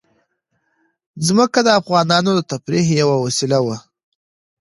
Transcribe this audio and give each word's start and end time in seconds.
ځمکه 1.25 1.59
د 1.65 1.69
افغانانو 1.81 2.31
د 2.35 2.39
تفریح 2.51 2.85
یوه 3.01 3.15
وسیله 3.25 3.59
ده. 3.67 3.77